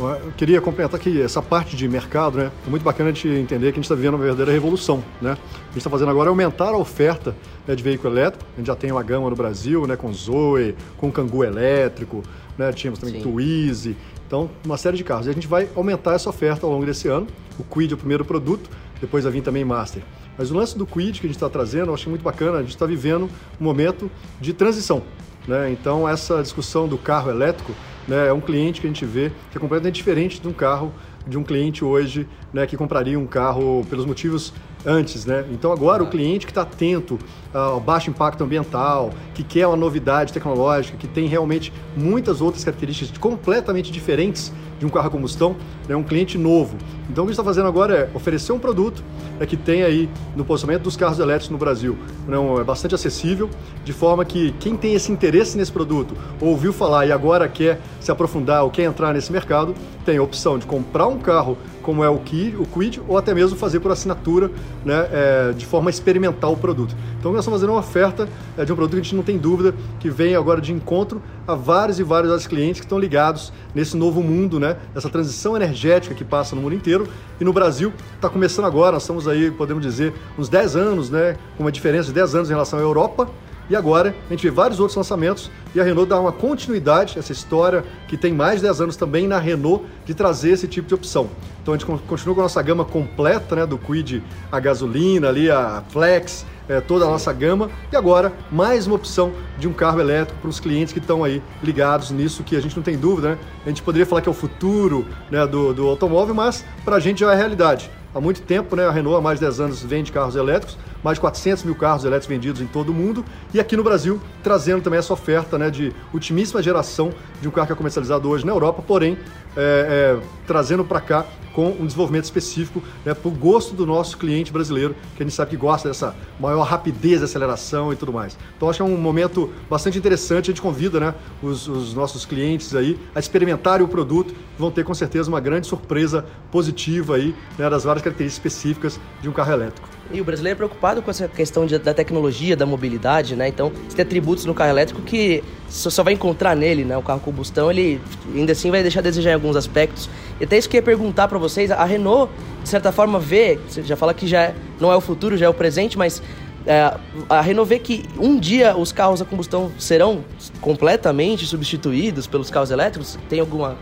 Eu 0.00 0.32
queria 0.34 0.62
completar 0.62 0.98
aqui 0.98 1.20
essa 1.20 1.42
parte 1.42 1.76
de 1.76 1.86
mercado, 1.86 2.38
né? 2.38 2.50
É 2.66 2.70
muito 2.70 2.82
bacana 2.82 3.10
a 3.10 3.12
gente 3.12 3.28
entender 3.28 3.66
que 3.66 3.72
a 3.72 3.82
gente 3.82 3.84
está 3.84 3.94
vivendo 3.94 4.14
uma 4.14 4.20
verdadeira 4.20 4.50
revolução, 4.50 5.04
né? 5.20 5.32
O 5.32 5.34
que 5.34 5.40
a 5.40 5.64
gente 5.72 5.78
está 5.78 5.90
fazendo 5.90 6.10
agora 6.10 6.28
é 6.28 6.30
aumentar 6.30 6.70
a 6.70 6.76
oferta 6.78 7.36
né, 7.66 7.74
de 7.74 7.82
veículo 7.82 8.14
elétrico. 8.14 8.46
A 8.54 8.56
gente 8.58 8.68
já 8.68 8.74
tem 8.74 8.90
uma 8.90 9.02
gama 9.02 9.28
no 9.28 9.36
Brasil, 9.36 9.86
né? 9.86 9.96
Com 9.96 10.10
Zoe, 10.10 10.74
com 10.96 11.12
Cangu 11.12 11.44
elétrico, 11.44 12.22
né? 12.56 12.72
Tínhamos 12.72 12.98
também 12.98 13.20
Twizy. 13.20 13.94
Então, 14.26 14.48
uma 14.64 14.78
série 14.78 14.96
de 14.96 15.04
carros. 15.04 15.26
E 15.26 15.30
a 15.30 15.32
gente 15.34 15.46
vai 15.46 15.68
aumentar 15.76 16.14
essa 16.14 16.30
oferta 16.30 16.64
ao 16.64 16.72
longo 16.72 16.86
desse 16.86 17.06
ano. 17.06 17.26
O 17.58 17.64
Quid 17.64 17.92
é 17.92 17.94
o 17.94 17.98
primeiro 17.98 18.24
produto, 18.24 18.70
depois 19.02 19.24
vai 19.24 19.32
vir 19.34 19.42
também 19.42 19.66
Master. 19.66 20.02
Mas 20.38 20.50
o 20.50 20.54
lance 20.54 20.78
do 20.78 20.86
Quid 20.86 21.20
que 21.20 21.26
a 21.26 21.28
gente 21.28 21.36
está 21.36 21.50
trazendo, 21.50 21.90
eu 21.90 21.94
acho 21.94 22.08
muito 22.08 22.22
bacana. 22.22 22.56
A 22.58 22.62
gente 22.62 22.70
está 22.70 22.86
vivendo 22.86 23.28
um 23.60 23.64
momento 23.64 24.10
de 24.40 24.54
transição. 24.54 25.02
Né? 25.46 25.70
Então, 25.72 26.08
essa 26.08 26.40
discussão 26.40 26.88
do 26.88 26.96
carro 26.96 27.30
elétrico 27.30 27.74
né, 28.10 28.26
é 28.26 28.32
um 28.32 28.40
cliente 28.40 28.80
que 28.80 28.88
a 28.88 28.90
gente 28.90 29.06
vê 29.06 29.30
que 29.52 29.56
é 29.56 29.60
completamente 29.60 29.94
diferente 29.94 30.40
de 30.40 30.48
um 30.48 30.52
carro 30.52 30.92
de 31.26 31.38
um 31.38 31.44
cliente 31.44 31.84
hoje 31.84 32.26
né, 32.52 32.66
que 32.66 32.76
compraria 32.76 33.16
um 33.16 33.26
carro 33.26 33.86
pelos 33.88 34.04
motivos 34.04 34.52
antes, 34.84 35.26
né? 35.26 35.44
Então 35.52 35.70
agora 35.70 36.02
o 36.02 36.08
cliente 36.08 36.46
que 36.46 36.50
está 36.50 36.62
atento 36.62 37.18
ao 37.52 37.80
baixo 37.80 38.10
impacto 38.10 38.44
ambiental, 38.44 39.10
que 39.34 39.42
quer 39.42 39.66
uma 39.66 39.76
novidade 39.76 40.32
tecnológica, 40.32 40.96
que 40.96 41.08
tem 41.08 41.26
realmente 41.26 41.72
muitas 41.96 42.40
outras 42.40 42.64
características 42.64 43.16
completamente 43.18 43.90
diferentes 43.90 44.52
de 44.80 44.86
um 44.86 44.88
carro 44.88 45.08
a 45.08 45.10
combustão, 45.10 45.54
é 45.84 45.90
né, 45.90 45.96
um 45.96 46.02
cliente 46.02 46.38
novo. 46.38 46.76
Então 47.10 47.24
o 47.24 47.26
que 47.26 47.32
está 47.32 47.44
fazendo 47.44 47.68
agora 47.68 47.94
é 47.94 48.10
oferecer 48.14 48.52
um 48.52 48.58
produto 48.58 49.04
é 49.38 49.44
que 49.44 49.56
tem 49.56 49.82
aí 49.82 50.08
no 50.34 50.44
posicionamento 50.44 50.84
dos 50.84 50.96
carros 50.96 51.18
elétricos 51.18 51.50
no 51.50 51.58
Brasil, 51.58 51.98
não 52.26 52.58
é 52.58 52.64
bastante 52.64 52.94
acessível, 52.94 53.50
de 53.84 53.92
forma 53.92 54.24
que 54.24 54.52
quem 54.58 54.76
tem 54.76 54.94
esse 54.94 55.12
interesse 55.12 55.56
nesse 55.56 55.70
produto, 55.70 56.14
ouviu 56.40 56.72
falar 56.72 57.06
e 57.06 57.12
agora 57.12 57.46
quer 57.46 57.80
se 58.00 58.10
aprofundar 58.10 58.64
ou 58.64 58.70
quer 58.70 58.84
entrar 58.84 59.12
nesse 59.12 59.30
mercado, 59.30 59.74
tem 60.04 60.16
a 60.16 60.22
opção 60.22 60.58
de 60.58 60.66
comprar 60.66 61.06
um 61.06 61.18
carro 61.18 61.58
como 61.82 62.04
é 62.04 62.08
o 62.08 62.18
Quid, 62.18 62.56
o 62.56 62.66
Quid 62.66 63.00
ou 63.08 63.16
até 63.16 63.34
mesmo 63.34 63.56
fazer 63.56 63.80
por 63.80 63.90
assinatura, 63.90 64.50
né, 64.84 65.08
é, 65.10 65.52
de 65.52 65.66
forma 65.66 65.90
experimental 65.90 66.52
o 66.52 66.56
produto. 66.56 66.94
Então 67.18 67.32
estamos 67.44 67.60
fazendo 67.60 67.70
uma 67.70 67.80
oferta 67.80 68.28
é, 68.56 68.64
de 68.64 68.72
um 68.72 68.76
produto 68.76 68.94
que 68.94 69.00
a 69.00 69.02
gente 69.02 69.14
não 69.14 69.22
tem 69.22 69.38
dúvida 69.38 69.74
que 69.98 70.08
vem 70.08 70.34
agora 70.34 70.60
de 70.60 70.72
encontro 70.72 71.22
a 71.46 71.54
vários 71.54 71.98
e 71.98 72.02
vários 72.02 72.46
clientes 72.46 72.80
que 72.80 72.86
estão 72.86 72.98
ligados 72.98 73.52
nesse 73.74 73.96
novo 73.96 74.22
mundo, 74.22 74.60
né, 74.60 74.76
essa 74.94 75.08
transição 75.08 75.56
energética 75.56 76.14
que 76.14 76.24
passa 76.24 76.54
no 76.54 76.62
mundo 76.62 76.74
inteiro 76.74 77.08
e 77.40 77.44
no 77.44 77.52
Brasil 77.52 77.92
está 78.14 78.28
começando 78.28 78.64
agora, 78.64 78.92
nós 78.92 79.02
estamos 79.02 79.26
aí, 79.26 79.50
podemos 79.50 79.82
dizer, 79.82 80.12
uns 80.38 80.48
10 80.48 80.76
anos, 80.76 81.10
né, 81.10 81.36
com 81.56 81.64
uma 81.64 81.72
diferença 81.72 82.08
de 82.08 82.14
10 82.14 82.34
anos 82.34 82.50
em 82.50 82.52
relação 82.52 82.78
à 82.78 82.82
Europa, 82.82 83.28
e 83.70 83.76
agora 83.76 84.16
a 84.28 84.32
gente 84.32 84.42
vê 84.42 84.50
vários 84.50 84.80
outros 84.80 84.96
lançamentos 84.96 85.48
e 85.72 85.80
a 85.80 85.84
Renault 85.84 86.08
dá 86.08 86.18
uma 86.18 86.32
continuidade, 86.32 87.16
essa 87.16 87.30
história 87.30 87.84
que 88.08 88.16
tem 88.16 88.32
mais 88.32 88.56
de 88.56 88.66
10 88.66 88.80
anos 88.80 88.96
também 88.96 89.28
na 89.28 89.38
Renault, 89.38 89.84
de 90.04 90.12
trazer 90.12 90.50
esse 90.50 90.66
tipo 90.66 90.88
de 90.88 90.94
opção. 90.94 91.30
Então 91.62 91.72
a 91.72 91.76
gente 91.76 91.86
continua 91.86 92.34
com 92.34 92.40
a 92.40 92.44
nossa 92.44 92.60
gama 92.62 92.84
completa, 92.84 93.54
né, 93.54 93.64
do 93.64 93.78
Quid, 93.78 94.24
a 94.50 94.58
gasolina 94.58 95.28
ali, 95.28 95.48
a 95.48 95.84
Flex, 95.88 96.44
é, 96.70 96.80
toda 96.80 97.04
a 97.04 97.08
nossa 97.08 97.32
gama. 97.32 97.68
E 97.92 97.96
agora, 97.96 98.32
mais 98.50 98.86
uma 98.86 98.94
opção 98.94 99.32
de 99.58 99.66
um 99.66 99.72
carro 99.72 100.00
elétrico 100.00 100.40
para 100.40 100.48
os 100.48 100.60
clientes 100.60 100.92
que 100.92 101.00
estão 101.00 101.24
aí 101.24 101.42
ligados 101.62 102.12
nisso, 102.12 102.44
que 102.44 102.54
a 102.54 102.60
gente 102.60 102.76
não 102.76 102.82
tem 102.82 102.96
dúvida, 102.96 103.30
né? 103.30 103.38
A 103.66 103.68
gente 103.68 103.82
poderia 103.82 104.06
falar 104.06 104.22
que 104.22 104.28
é 104.28 104.32
o 104.32 104.34
futuro 104.34 105.04
né, 105.30 105.44
do, 105.46 105.74
do 105.74 105.88
automóvel, 105.88 106.34
mas 106.34 106.64
para 106.84 106.96
a 106.96 107.00
gente 107.00 107.20
já 107.20 107.32
é 107.32 107.36
realidade. 107.36 107.90
Há 108.14 108.20
muito 108.20 108.42
tempo, 108.42 108.74
né, 108.74 108.86
a 108.86 108.90
Renault, 108.90 109.18
há 109.18 109.20
mais 109.20 109.38
de 109.38 109.44
10 109.46 109.60
anos, 109.60 109.82
vende 109.82 110.10
carros 110.10 110.36
elétricos, 110.36 110.76
mais 111.02 111.16
de 111.16 111.20
400 111.20 111.64
mil 111.64 111.74
carros 111.74 112.04
elétricos 112.04 112.28
vendidos 112.28 112.60
em 112.60 112.66
todo 112.66 112.90
o 112.90 112.94
mundo, 112.94 113.24
e 113.52 113.60
aqui 113.60 113.76
no 113.76 113.82
Brasil, 113.82 114.20
trazendo 114.42 114.82
também 114.82 114.98
essa 114.98 115.12
oferta 115.12 115.58
né, 115.58 115.70
de 115.70 115.92
ultimíssima 116.12 116.62
geração 116.62 117.12
de 117.40 117.48
um 117.48 117.50
carro 117.50 117.66
que 117.66 117.72
é 117.72 117.76
comercializado 117.76 118.28
hoje 118.28 118.44
na 118.44 118.52
Europa, 118.52 118.82
porém, 118.86 119.18
é, 119.56 120.18
é, 120.18 120.26
trazendo 120.46 120.84
para 120.84 121.00
cá 121.00 121.26
com 121.52 121.70
um 121.70 121.84
desenvolvimento 121.84 122.24
específico 122.24 122.82
né, 123.04 123.12
para 123.14 123.28
o 123.28 123.30
gosto 123.32 123.74
do 123.74 123.84
nosso 123.84 124.16
cliente 124.16 124.52
brasileiro, 124.52 124.94
que 125.16 125.22
a 125.22 125.26
gente 125.26 125.34
sabe 125.34 125.50
que 125.50 125.56
gosta 125.56 125.88
dessa 125.88 126.14
maior 126.38 126.62
rapidez 126.62 127.18
de 127.18 127.24
aceleração 127.24 127.92
e 127.92 127.96
tudo 127.96 128.12
mais. 128.12 128.38
Então 128.56 128.68
acho 128.68 128.78
que 128.78 128.82
é 128.82 128.94
um 128.94 128.96
momento 128.96 129.50
bastante 129.68 129.98
interessante, 129.98 130.50
a 130.50 130.52
gente 130.52 130.62
convida 130.62 131.00
né, 131.00 131.14
os, 131.42 131.66
os 131.68 131.94
nossos 131.94 132.24
clientes 132.24 132.74
aí 132.74 132.98
a 133.14 133.18
experimentarem 133.18 133.84
o 133.84 133.88
produto, 133.88 134.34
vão 134.58 134.70
ter 134.70 134.84
com 134.84 134.94
certeza 134.94 135.28
uma 135.28 135.40
grande 135.40 135.66
surpresa 135.66 136.24
positiva 136.50 137.16
aí 137.16 137.34
né, 137.58 137.68
das 137.68 137.84
várias 137.84 138.02
características 138.02 138.52
específicas 138.52 139.00
de 139.20 139.28
um 139.28 139.32
carro 139.32 139.52
elétrico. 139.52 139.99
E 140.12 140.20
o 140.20 140.24
brasileiro 140.24 140.56
é 140.56 140.58
preocupado 140.58 141.02
com 141.02 141.10
essa 141.10 141.28
questão 141.28 141.66
de, 141.66 141.78
da 141.78 141.94
tecnologia, 141.94 142.56
da 142.56 142.66
mobilidade, 142.66 143.36
né? 143.36 143.48
Então, 143.48 143.70
você 143.88 143.96
tem 143.96 144.02
atributos 144.04 144.44
no 144.44 144.54
carro 144.54 144.70
elétrico 144.70 145.00
que 145.02 145.42
você 145.68 145.90
só 145.90 146.02
vai 146.02 146.14
encontrar 146.14 146.56
nele, 146.56 146.84
né? 146.84 146.96
O 146.96 147.02
carro 147.02 147.20
combustão, 147.20 147.70
ele 147.70 148.00
ainda 148.34 148.52
assim 148.52 148.70
vai 148.70 148.82
deixar 148.82 149.00
a 149.00 149.02
desejar 149.02 149.30
em 149.30 149.34
alguns 149.34 149.54
aspectos. 149.54 150.10
E 150.40 150.44
até 150.44 150.58
isso 150.58 150.68
que 150.68 150.76
eu 150.76 150.80
ia 150.80 150.84
perguntar 150.84 151.28
para 151.28 151.38
vocês, 151.38 151.70
a 151.70 151.84
Renault, 151.84 152.32
de 152.62 152.68
certa 152.68 152.90
forma, 152.90 153.18
vê, 153.20 153.58
você 153.68 153.82
já 153.82 153.96
fala 153.96 154.12
que 154.12 154.26
já 154.26 154.52
não 154.80 154.90
é 154.90 154.96
o 154.96 155.00
futuro, 155.00 155.36
já 155.36 155.46
é 155.46 155.48
o 155.48 155.54
presente, 155.54 155.96
mas 155.96 156.20
é, 156.66 156.92
a 157.28 157.40
Renault 157.40 157.68
vê 157.68 157.78
que 157.78 158.04
um 158.18 158.38
dia 158.38 158.76
os 158.76 158.90
carros 158.90 159.22
a 159.22 159.24
combustão 159.24 159.70
serão 159.78 160.24
completamente 160.60 161.46
substituídos 161.46 162.26
pelos 162.26 162.50
carros 162.50 162.70
elétricos? 162.70 163.16
Tem 163.28 163.38
alguma 163.38 163.68
uma 163.68 163.76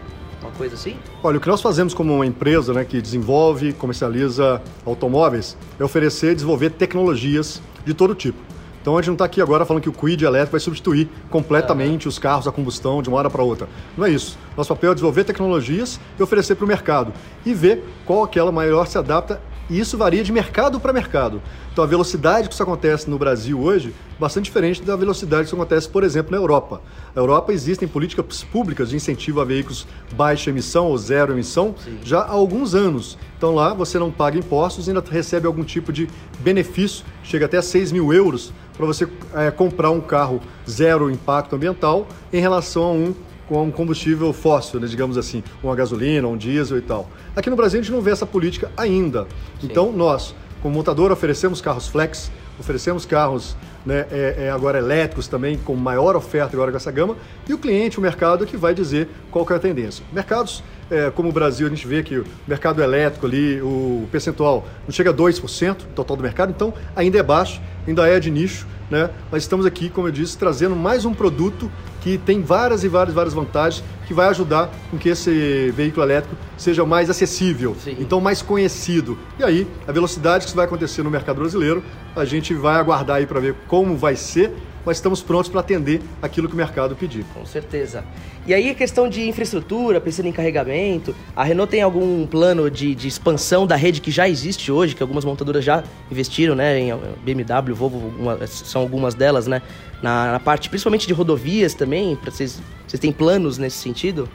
coisa 0.59 0.75
assim? 0.75 0.97
Olha, 1.23 1.39
o 1.39 1.41
que 1.41 1.49
nós 1.49 1.63
fazemos 1.63 1.95
como 1.95 2.13
uma 2.13 2.27
empresa 2.27 2.75
né, 2.75 2.85
que 2.85 3.01
desenvolve, 3.01 3.73
comercializa 3.73 4.61
automóveis 4.85 5.57
é 5.79 5.85
oferecer 5.85 6.33
e 6.33 6.35
desenvolver 6.35 6.71
tecnologias 6.71 7.63
de 7.87 7.95
todo 7.95 8.15
tipo. 8.15 8.39
Então 8.83 8.97
a 8.97 9.01
gente 9.01 9.09
não 9.09 9.15
está 9.15 9.25
aqui 9.25 9.41
agora 9.41 9.65
falando 9.65 9.83
que 9.83 9.89
o 9.89 9.93
Quid 9.93 10.25
elétrico 10.25 10.53
vai 10.53 10.61
substituir 10.61 11.09
completamente 11.31 12.09
os 12.09 12.19
carros 12.19 12.47
a 12.49 12.53
combustão 12.53 13.03
de 13.03 13.09
uma 13.09 13.19
hora 13.19 13.31
para 13.31 13.43
outra. 13.43 13.69
Não 13.97 14.07
é 14.07 14.11
isso. 14.11 14.39
Nosso 14.57 14.75
papel 14.75 14.93
é 14.93 14.95
desenvolver 14.95 15.25
tecnologias 15.25 16.01
e 16.19 16.23
oferecer 16.23 16.55
para 16.55 16.65
o 16.65 16.69
mercado 16.69 17.13
e 17.45 17.55
ver 17.55 17.85
qual 18.05 18.25
aquela 18.25 18.51
maior 18.51 18.87
se 18.87 18.97
adapta 18.97 19.41
e 19.69 19.79
isso 19.79 19.97
varia 19.97 20.23
de 20.23 20.33
mercado 20.33 20.81
para 20.81 20.93
mercado. 20.93 21.43
Então 21.73 21.85
a 21.85 21.87
velocidade 21.87 22.49
que 22.49 22.55
isso 22.55 22.63
acontece 22.63 23.09
no 23.09 23.19
Brasil 23.19 23.61
hoje 23.61 23.95
é 24.17 24.21
bastante 24.21 24.47
diferente 24.47 24.83
da 24.83 24.97
velocidade 24.97 25.43
que 25.43 25.47
isso 25.49 25.57
acontece, 25.57 25.89
por 25.89 26.03
exemplo, 26.03 26.33
na 26.33 26.39
Europa. 26.39 26.81
Na 27.15 27.23
Europa 27.23 27.53
existem 27.53 27.87
políticas 27.87 28.43
públicas 28.45 28.91
de 28.91 28.97
incentivo 28.97 29.41
a 29.41 29.45
veículos 29.45 29.87
baixa 30.13 30.51
emissão 30.51 30.87
ou 30.87 30.99
zero 30.99 31.33
emissão 31.33 31.75
Sim. 31.85 31.99
já 32.03 32.21
há 32.21 32.31
alguns 32.31 32.75
anos. 32.75 33.19
Então 33.37 33.55
lá 33.55 33.73
você 33.75 33.99
não 33.99 34.11
paga 34.11 34.39
impostos 34.39 34.87
e 34.87 34.91
ainda 34.91 35.05
recebe 35.09 35.47
algum 35.47 35.63
tipo 35.63 35.93
de 35.93 36.09
benefício, 36.41 37.05
chega 37.23 37.47
até 37.47 37.59
a 37.59 37.63
6 37.63 37.93
mil 37.93 38.13
euros 38.13 38.53
para 38.77 38.87
você 38.87 39.09
é, 39.35 39.51
comprar 39.51 39.91
um 39.91 40.01
carro 40.01 40.41
zero 40.69 41.11
impacto 41.11 41.57
ambiental 41.57 42.07
em 42.33 42.41
relação 42.41 42.85
a 42.85 42.93
um 42.93 43.15
com 43.49 43.63
um 43.63 43.71
combustível 43.71 44.33
fóssil, 44.33 44.79
né, 44.79 44.87
digamos 44.87 45.17
assim, 45.17 45.43
uma 45.63 45.75
gasolina, 45.75 46.29
um 46.29 46.37
diesel 46.37 46.79
e 46.79 46.83
tal. 46.83 47.09
Aqui 47.35 47.49
no 47.49 47.57
Brasil 47.57 47.81
a 47.81 47.83
gente 47.83 47.93
não 47.93 48.03
vê 48.03 48.11
essa 48.11 48.27
política 48.27 48.71
ainda. 48.77 49.23
Sim. 49.61 49.69
Então 49.71 49.91
nós, 49.91 50.35
como 50.63 50.75
montador, 50.75 51.11
oferecemos 51.11 51.61
carros 51.61 51.89
flex, 51.89 52.31
oferecemos 52.61 53.07
carros 53.07 53.57
né, 53.87 54.07
é, 54.11 54.35
é, 54.47 54.51
agora 54.51 54.79
elétricos 54.79 55.29
também, 55.29 55.57
com 55.57 55.75
maior 55.75 56.15
oferta 56.15 56.55
agora 56.55 56.71
com 56.71 56.77
essa 56.77 56.91
gama, 56.91 57.17
e 57.49 57.55
o 57.55 57.59
cliente, 57.59 57.99
o 57.99 58.03
mercado, 58.03 58.45
é 58.45 58.47
que 58.47 58.57
vai 58.57 58.75
dizer 58.75 59.09
qual 59.31 59.47
é 59.51 59.55
a 59.55 59.59
tendência. 59.59 60.05
Mercados 60.13 60.63
é, 60.91 61.11
como 61.11 61.29
o 61.29 61.33
Brasil, 61.33 61.67
a 61.67 61.71
gente 61.71 61.87
vê 61.87 62.03
que 62.03 62.19
o 62.19 62.27
mercado 62.47 62.83
elétrico 62.83 63.27
ali, 63.27 63.61
o 63.61 64.09
percentual 64.11 64.67
não 64.85 64.93
chega 64.93 65.11
a 65.11 65.15
2% 65.15 65.77
do 65.77 65.85
total 65.95 66.17
do 66.17 66.23
mercado, 66.23 66.51
então 66.51 66.73
ainda 66.97 67.19
é 67.19 67.23
baixo, 67.23 67.61
ainda 67.87 68.07
é 68.09 68.19
de 68.19 68.31
nicho, 68.31 68.67
né? 68.91 69.11
Mas 69.31 69.43
estamos 69.43 69.67
aqui, 69.67 69.89
como 69.89 70.09
eu 70.09 70.13
disse, 70.13 70.37
trazendo 70.37 70.75
mais 70.75 71.05
um 71.05 71.13
produto 71.13 71.71
que 72.01 72.17
tem 72.17 72.43
várias 72.43 72.85
e 72.85 72.89
várias, 72.89 73.15
várias 73.15 73.35
vantagens 73.35 73.85
que 74.07 74.15
vai 74.15 74.29
ajudar 74.29 74.71
com 74.91 74.97
que 74.97 75.09
esse 75.09 75.71
veículo 75.73 76.05
elétrico 76.05 76.37
seja 76.57 76.85
mais 76.85 77.11
acessível, 77.11 77.77
Sim. 77.83 77.97
então 77.99 78.21
mais 78.21 78.41
conhecido. 78.41 79.19
E 79.39 79.45
aí, 79.45 79.67
a 79.87 79.93
velocidade 79.93 80.45
que 80.45 80.49
isso 80.49 80.57
vai 80.57 80.65
acontecer 80.65 81.03
no 81.03 81.11
mercado 81.11 81.37
brasileiro, 81.37 81.83
a 82.17 82.25
gente 82.25 82.55
vai 82.55 82.77
aguardar 82.77 83.17
aí 83.17 83.27
para 83.27 83.41
ver 83.41 83.55
como 83.67 83.97
vai 83.97 84.17
ser 84.17 84.53
mas 84.89 84.97
estamos 84.97 85.21
prontos 85.21 85.51
para 85.51 85.61
atender 85.61 86.01
aquilo 86.23 86.49
que 86.49 86.55
o 86.55 86.57
mercado 86.57 86.97
pedir. 86.97 87.23
Com 87.35 87.45
certeza. 87.45 88.03
E 88.47 88.55
aí 88.55 88.71
a 88.71 88.75
questão 88.75 89.07
de 89.07 89.29
infraestrutura, 89.29 90.01
pensando 90.01 90.29
em 90.29 90.33
carregamento, 90.33 91.15
a 91.37 91.45
Renault 91.45 91.71
tem 91.71 91.83
algum 91.83 92.27
plano 92.27 92.71
de, 92.71 92.95
de 92.95 93.07
expansão 93.07 93.67
da 93.67 93.77
rede 93.77 94.01
que 94.01 94.11
já 94.11 94.27
existe 94.27 94.73
hoje, 94.73 94.95
que 94.95 95.03
algumas 95.03 95.27
montadoras 95.27 95.63
já 95.63 95.85
investiram, 96.11 96.55
né, 96.55 96.81
em 96.81 96.91
BMW, 97.23 97.75
Volvo, 97.75 97.99
uma, 98.19 98.47
são 98.47 98.81
algumas 98.81 99.13
delas, 99.13 99.47
né, 99.47 99.61
na, 100.03 100.33
na, 100.33 100.41
parte 100.41 100.71
principalmente 100.71 101.07
de 101.07 101.13
rodovias 101.13 101.75
também, 101.75 102.17
para 102.17 102.31
vocês, 102.31 102.59
vocês 102.87 102.99
têm 102.99 103.13
planos 103.13 103.59
nesse 103.59 103.77
sentido? 103.77 104.27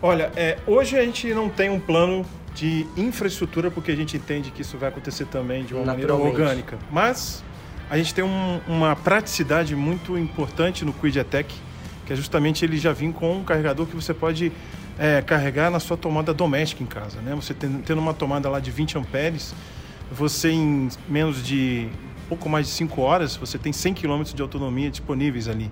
Olha, 0.00 0.32
é, 0.34 0.56
hoje 0.66 0.98
a 0.98 1.04
gente 1.04 1.34
não 1.34 1.50
tem 1.50 1.68
um 1.68 1.78
plano 1.78 2.24
de 2.54 2.86
infraestrutura, 2.96 3.70
porque 3.70 3.92
a 3.92 3.96
gente 3.96 4.16
entende 4.16 4.50
que 4.50 4.62
isso 4.62 4.78
vai 4.78 4.88
acontecer 4.88 5.26
também 5.26 5.64
de 5.64 5.74
uma 5.74 5.84
maneira 5.84 6.14
orgânica. 6.14 6.78
Mas 6.90 7.44
a 7.90 7.98
gente 7.98 8.14
tem 8.14 8.22
um, 8.22 8.60
uma 8.68 8.94
praticidade 8.94 9.74
muito 9.74 10.16
importante 10.16 10.84
no 10.84 10.92
Quid 10.92 11.18
Attack, 11.18 11.52
que 12.06 12.12
é 12.12 12.16
justamente 12.16 12.64
ele 12.64 12.78
já 12.78 12.92
vir 12.92 13.12
com 13.12 13.38
um 13.38 13.44
carregador 13.44 13.84
que 13.84 13.96
você 13.96 14.14
pode 14.14 14.52
é, 14.96 15.20
carregar 15.20 15.70
na 15.72 15.80
sua 15.80 15.96
tomada 15.96 16.32
doméstica 16.32 16.84
em 16.84 16.86
casa. 16.86 17.20
Né? 17.20 17.34
Você 17.34 17.52
tendo 17.52 17.98
uma 17.98 18.14
tomada 18.14 18.48
lá 18.48 18.60
de 18.60 18.70
20 18.70 18.96
amperes, 18.96 19.52
você 20.10 20.52
em 20.52 20.88
menos 21.08 21.44
de 21.44 21.88
pouco 22.28 22.48
mais 22.48 22.68
de 22.68 22.72
5 22.74 23.00
horas, 23.00 23.34
você 23.34 23.58
tem 23.58 23.72
100 23.72 23.94
km 23.94 24.22
de 24.22 24.40
autonomia 24.40 24.88
disponíveis 24.88 25.48
ali. 25.48 25.68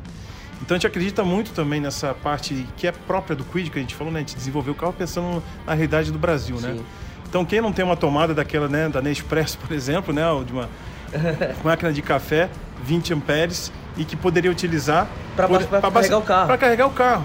Então 0.61 0.75
a 0.75 0.79
gente 0.79 0.89
acredita 0.89 1.23
muito 1.23 1.53
também 1.53 1.81
nessa 1.81 2.13
parte 2.15 2.67
que 2.77 2.89
é 2.89 2.91
própria 2.91 3.37
do 3.37 3.45
Quid, 3.45 3.71
que 3.71 3.79
a 3.79 3.81
gente 3.81 3.95
falou, 3.95 4.13
né? 4.13 4.19
A 4.19 4.23
gente 4.23 4.35
desenvolveu 4.35 4.73
o 4.73 4.77
carro 4.77 4.93
pensando 4.93 5.41
na 5.65 5.73
realidade 5.73 6.11
do 6.11 6.19
Brasil, 6.19 6.57
né? 6.61 6.75
Sim. 6.75 6.85
Então 7.29 7.45
quem 7.45 7.61
não 7.61 7.73
tem 7.73 7.85
uma 7.85 7.97
tomada 7.97 8.35
daquela, 8.35 8.67
né, 8.67 8.89
da 8.89 9.01
Nespresso, 9.01 9.57
por 9.65 9.73
exemplo, 9.73 10.13
né, 10.13 10.29
ou 10.29 10.43
de 10.43 10.53
uma 10.53 10.69
máquina 11.65 11.93
de 11.93 12.03
café, 12.03 12.49
20 12.85 13.15
amperes, 13.15 13.73
e 13.97 14.05
que 14.05 14.17
poderia 14.17 14.51
utilizar 14.51 15.09
para 15.35 15.49
carregar 15.91 16.19
o 16.19 16.23
carro. 16.23 16.47
Para 16.47 16.59
carregar 16.59 16.87
o 16.87 16.91
carro. 16.91 17.25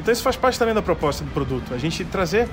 Então 0.00 0.12
isso 0.12 0.22
faz 0.22 0.36
parte 0.36 0.58
também 0.58 0.74
da 0.74 0.82
proposta 0.82 1.24
do 1.24 1.30
produto. 1.30 1.74
A 1.74 1.78
gente 1.78 2.04
trazer 2.04 2.48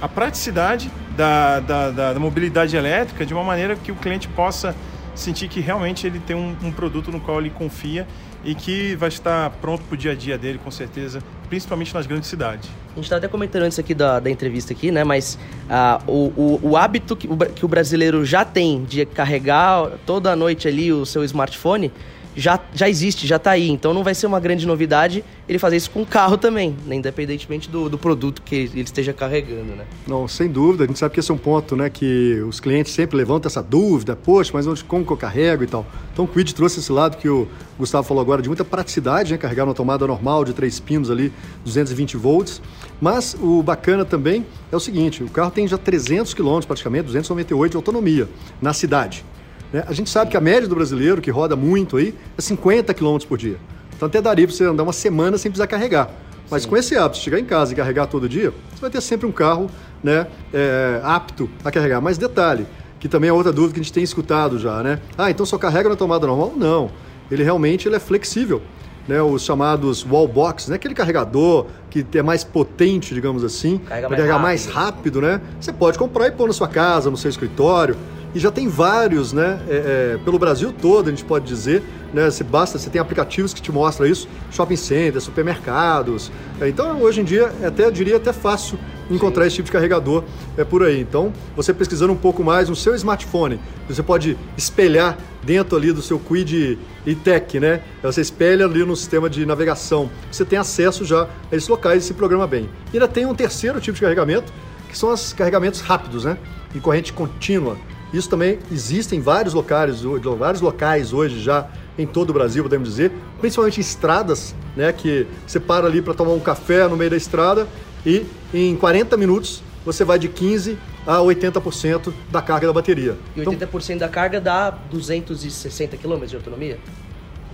a 0.00 0.08
praticidade 0.08 0.90
da, 1.16 1.60
da, 1.60 1.90
da, 1.90 2.12
da 2.14 2.20
mobilidade 2.20 2.76
elétrica 2.76 3.26
de 3.26 3.34
uma 3.34 3.44
maneira 3.44 3.76
que 3.76 3.92
o 3.92 3.96
cliente 3.96 4.28
possa 4.28 4.74
sentir 5.22 5.48
que 5.48 5.60
realmente 5.60 6.06
ele 6.06 6.18
tem 6.18 6.36
um, 6.36 6.56
um 6.62 6.72
produto 6.72 7.10
no 7.10 7.20
qual 7.20 7.40
ele 7.40 7.50
confia 7.50 8.06
e 8.44 8.54
que 8.54 8.94
vai 8.96 9.08
estar 9.08 9.50
pronto 9.60 9.82
para 9.84 9.94
o 9.94 9.96
dia 9.96 10.12
a 10.12 10.14
dia 10.14 10.38
dele, 10.38 10.58
com 10.62 10.70
certeza, 10.70 11.22
principalmente 11.48 11.92
nas 11.94 12.06
grandes 12.06 12.28
cidades. 12.28 12.68
A 12.92 12.94
gente 12.94 13.04
estava 13.04 13.18
até 13.18 13.28
comentando 13.28 13.64
antes 13.64 13.78
aqui 13.78 13.94
da, 13.94 14.18
da 14.18 14.30
entrevista 14.30 14.72
aqui, 14.72 14.90
né? 14.90 15.04
Mas 15.04 15.38
uh, 15.68 16.10
o, 16.10 16.32
o, 16.36 16.60
o, 16.70 16.76
hábito 16.76 17.14
que 17.14 17.28
o, 17.28 17.36
que 17.36 17.64
o 17.64 17.68
brasileiro 17.68 18.24
já 18.24 18.44
tem 18.44 18.84
de 18.84 19.04
carregar 19.04 19.90
toda 20.06 20.32
a 20.32 20.36
noite 20.36 20.66
ali 20.66 20.92
o 20.92 21.04
seu 21.04 21.22
smartphone 21.24 21.92
já, 22.36 22.60
já 22.72 22.88
existe, 22.88 23.26
já 23.26 23.36
está 23.36 23.52
aí. 23.52 23.70
Então 23.70 23.92
não 23.92 24.04
vai 24.04 24.14
ser 24.14 24.26
uma 24.26 24.40
grande 24.40 24.66
novidade 24.66 25.24
ele 25.48 25.58
fazer 25.58 25.76
isso 25.76 25.90
com 25.90 26.02
o 26.02 26.06
carro 26.06 26.36
também, 26.36 26.76
né? 26.86 26.94
independentemente 26.94 27.68
do, 27.68 27.88
do 27.88 27.98
produto 27.98 28.42
que 28.42 28.54
ele 28.54 28.82
esteja 28.82 29.12
carregando, 29.12 29.74
né? 29.74 29.84
Não, 30.06 30.28
sem 30.28 30.48
dúvida. 30.48 30.84
A 30.84 30.86
gente 30.86 30.98
sabe 30.98 31.14
que 31.14 31.20
esse 31.20 31.30
é 31.30 31.34
um 31.34 31.38
ponto 31.38 31.74
né, 31.74 31.90
que 31.90 32.40
os 32.48 32.60
clientes 32.60 32.92
sempre 32.92 33.16
levantam 33.16 33.48
essa 33.48 33.62
dúvida, 33.62 34.14
poxa, 34.14 34.50
mas 34.54 34.66
onde, 34.66 34.84
como 34.84 35.04
que 35.04 35.12
eu 35.12 35.16
carrego 35.16 35.64
e 35.64 35.66
tal. 35.66 35.84
Então 36.12 36.24
o 36.24 36.28
Quid 36.28 36.54
trouxe 36.54 36.78
esse 36.78 36.92
lado 36.92 37.16
que 37.16 37.28
o 37.28 37.48
Gustavo 37.78 38.06
falou 38.06 38.20
agora 38.20 38.40
de 38.42 38.48
muita 38.48 38.64
praticidade, 38.64 39.32
né? 39.32 39.38
Carregar 39.38 39.64
uma 39.64 39.74
tomada 39.74 40.06
normal 40.06 40.44
de 40.44 40.52
três 40.52 40.78
pinos 40.78 41.10
ali, 41.10 41.32
220 41.64 42.16
volts. 42.16 42.62
Mas 43.00 43.36
o 43.40 43.62
bacana 43.62 44.04
também 44.04 44.46
é 44.70 44.76
o 44.76 44.80
seguinte, 44.80 45.22
o 45.24 45.30
carro 45.30 45.50
tem 45.50 45.66
já 45.66 45.78
300 45.78 46.34
km 46.34 46.60
praticamente, 46.66 47.04
298 47.06 47.70
de 47.70 47.76
autonomia 47.76 48.28
na 48.60 48.72
cidade. 48.72 49.24
Né? 49.72 49.84
A 49.86 49.92
gente 49.92 50.10
sabe 50.10 50.30
que 50.30 50.36
a 50.36 50.40
média 50.40 50.68
do 50.68 50.74
brasileiro, 50.74 51.20
que 51.20 51.30
roda 51.30 51.56
muito 51.56 51.96
aí, 51.96 52.14
é 52.36 52.40
50 52.40 52.92
km 52.94 53.18
por 53.28 53.38
dia. 53.38 53.56
Então 53.96 54.08
até 54.08 54.20
daria 54.20 54.46
para 54.46 54.56
você 54.56 54.64
andar 54.64 54.82
uma 54.82 54.92
semana 54.92 55.36
sem 55.38 55.50
precisar 55.50 55.66
carregar. 55.66 56.10
Mas 56.50 56.62
Sim. 56.62 56.68
com 56.68 56.76
esse 56.76 56.96
hábito, 56.96 57.18
chegar 57.18 57.38
em 57.38 57.44
casa 57.44 57.72
e 57.72 57.76
carregar 57.76 58.06
todo 58.06 58.28
dia, 58.28 58.52
você 58.74 58.80
vai 58.80 58.90
ter 58.90 59.00
sempre 59.00 59.26
um 59.26 59.32
carro 59.32 59.70
né, 60.02 60.26
é, 60.52 61.00
apto 61.04 61.48
a 61.64 61.70
carregar. 61.70 62.00
Mas 62.00 62.18
detalhe, 62.18 62.66
que 62.98 63.08
também 63.08 63.30
é 63.30 63.32
outra 63.32 63.52
dúvida 63.52 63.74
que 63.74 63.80
a 63.80 63.82
gente 63.82 63.92
tem 63.92 64.02
escutado 64.02 64.58
já, 64.58 64.82
né? 64.82 64.98
Ah, 65.16 65.30
então 65.30 65.46
só 65.46 65.56
carrega 65.56 65.88
na 65.88 65.96
tomada 65.96 66.26
normal? 66.26 66.52
Não. 66.56 66.90
Ele 67.30 67.44
realmente 67.44 67.86
ele 67.86 67.96
é 67.96 68.00
flexível. 68.00 68.60
Né, 69.08 69.20
os 69.20 69.42
chamados 69.42 70.04
wall 70.04 70.28
box, 70.28 70.68
né, 70.68 70.76
aquele 70.76 70.94
carregador 70.94 71.66
que 71.88 72.06
é 72.14 72.22
mais 72.22 72.44
potente, 72.44 73.12
digamos 73.12 73.42
assim, 73.42 73.78
para 73.78 74.08
carregar 74.08 74.38
mais 74.38 74.66
rápido, 74.66 75.20
né? 75.20 75.40
Você 75.60 75.72
pode 75.72 75.98
comprar 75.98 76.28
e 76.28 76.30
pôr 76.30 76.46
na 76.46 76.52
sua 76.52 76.68
casa, 76.68 77.10
no 77.10 77.16
seu 77.16 77.28
escritório. 77.28 77.96
E 78.34 78.38
já 78.38 78.50
tem 78.50 78.68
vários, 78.68 79.32
né? 79.32 79.60
É, 79.68 80.14
é, 80.14 80.18
pelo 80.24 80.38
Brasil 80.38 80.72
todo, 80.72 81.08
a 81.08 81.10
gente 81.10 81.24
pode 81.24 81.46
dizer. 81.46 81.82
Né? 82.12 82.30
Você 82.30 82.44
basta, 82.44 82.78
você 82.78 82.90
tem 82.90 83.00
aplicativos 83.00 83.54
que 83.54 83.62
te 83.62 83.70
mostram 83.72 84.06
isso, 84.06 84.28
shopping 84.50 84.76
centers, 84.76 85.24
supermercados. 85.24 86.30
É, 86.60 86.68
então, 86.68 87.00
hoje 87.00 87.20
em 87.20 87.24
dia, 87.24 87.52
é 87.62 87.66
até 87.66 87.84
eu 87.84 87.90
diria 87.90 88.16
até 88.16 88.32
fácil 88.32 88.78
encontrar 89.10 89.42
Sim. 89.42 89.46
esse 89.48 89.56
tipo 89.56 89.66
de 89.66 89.72
carregador 89.72 90.22
é 90.56 90.64
por 90.64 90.84
aí. 90.84 91.00
Então, 91.00 91.32
você 91.56 91.74
pesquisando 91.74 92.12
um 92.12 92.16
pouco 92.16 92.44
mais 92.44 92.68
no 92.68 92.76
seu 92.76 92.94
smartphone, 92.94 93.60
você 93.88 94.02
pode 94.02 94.36
espelhar 94.56 95.18
dentro 95.42 95.76
ali 95.76 95.92
do 95.92 96.02
seu 96.02 96.18
Quid 96.18 96.78
e-Tech, 97.04 97.58
né? 97.58 97.80
Você 98.02 98.20
espelha 98.20 98.66
ali 98.66 98.84
no 98.84 98.94
sistema 98.94 99.28
de 99.28 99.44
navegação. 99.44 100.08
Você 100.30 100.44
tem 100.44 100.58
acesso 100.58 101.04
já 101.04 101.24
a 101.50 101.56
esses 101.56 101.68
locais 101.68 102.04
e 102.04 102.06
se 102.06 102.14
programa 102.14 102.46
bem. 102.46 102.68
E 102.92 102.96
ainda 102.96 103.08
tem 103.08 103.26
um 103.26 103.34
terceiro 103.34 103.80
tipo 103.80 103.96
de 103.96 104.00
carregamento, 104.00 104.52
que 104.88 104.96
são 104.96 105.12
os 105.12 105.32
carregamentos 105.32 105.80
rápidos, 105.80 106.24
né? 106.24 106.36
Em 106.74 106.80
corrente 106.80 107.12
contínua. 107.12 107.76
Isso 108.12 108.28
também 108.28 108.58
existe 108.72 109.14
em 109.14 109.20
vários 109.20 109.54
locais, 109.54 110.02
vários 110.38 110.60
locais 110.60 111.12
hoje 111.12 111.40
já 111.40 111.68
em 111.96 112.06
todo 112.06 112.30
o 112.30 112.32
Brasil, 112.32 112.62
podemos 112.62 112.88
dizer, 112.88 113.12
principalmente 113.40 113.78
em 113.78 113.80
estradas, 113.80 114.54
né, 114.76 114.92
que 114.92 115.26
você 115.46 115.60
para 115.60 115.86
ali 115.86 116.00
para 116.00 116.14
tomar 116.14 116.32
um 116.32 116.40
café 116.40 116.88
no 116.88 116.96
meio 116.96 117.10
da 117.10 117.16
estrada 117.16 117.68
e 118.04 118.26
em 118.52 118.74
40 118.76 119.16
minutos 119.16 119.62
você 119.84 120.04
vai 120.04 120.18
de 120.18 120.28
15 120.28 120.78
a 121.06 121.18
80% 121.18 122.12
da 122.30 122.42
carga 122.42 122.66
da 122.66 122.72
bateria. 122.72 123.16
E 123.36 123.40
80% 123.40 123.44
então, 123.44 123.98
da 123.98 124.08
carga 124.08 124.40
dá 124.40 124.70
260 124.70 125.96
km 125.96 126.24
de 126.24 126.36
autonomia? 126.36 126.78